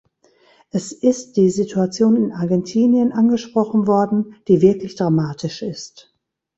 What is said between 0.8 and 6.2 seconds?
ist die Situation in Argentinien angesprochen worden, die wirklich dramatisch ist.